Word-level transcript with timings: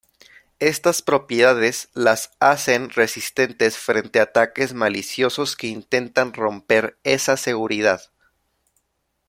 Estas 0.57 1.03
propiedades 1.03 1.89
las 1.93 2.31
hacen 2.39 2.89
resistentes 2.89 3.77
frente 3.77 4.19
ataques 4.19 4.73
maliciosos 4.73 5.55
que 5.55 5.67
intentan 5.67 6.33
romper 6.33 6.97
esa 7.03 7.37
seguridad. 7.37 8.01